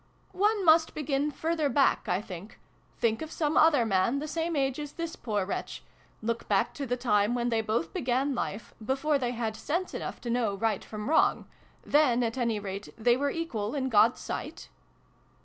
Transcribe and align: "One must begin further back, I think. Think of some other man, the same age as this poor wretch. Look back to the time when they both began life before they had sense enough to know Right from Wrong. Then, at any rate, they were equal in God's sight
"One 0.31 0.65
must 0.65 0.95
begin 0.95 1.29
further 1.29 1.69
back, 1.69 2.09
I 2.09 2.21
think. 2.23 2.59
Think 2.97 3.21
of 3.21 3.31
some 3.31 3.55
other 3.55 3.85
man, 3.85 4.17
the 4.17 4.27
same 4.27 4.55
age 4.55 4.79
as 4.79 4.93
this 4.93 5.15
poor 5.15 5.45
wretch. 5.45 5.83
Look 6.23 6.47
back 6.47 6.73
to 6.73 6.87
the 6.87 6.97
time 6.97 7.35
when 7.35 7.49
they 7.49 7.61
both 7.61 7.93
began 7.93 8.33
life 8.33 8.73
before 8.83 9.19
they 9.19 9.29
had 9.33 9.55
sense 9.55 9.93
enough 9.93 10.19
to 10.21 10.31
know 10.31 10.55
Right 10.55 10.83
from 10.83 11.07
Wrong. 11.07 11.45
Then, 11.83 12.23
at 12.23 12.35
any 12.39 12.59
rate, 12.59 12.89
they 12.97 13.15
were 13.15 13.29
equal 13.29 13.75
in 13.75 13.89
God's 13.89 14.19
sight 14.19 14.69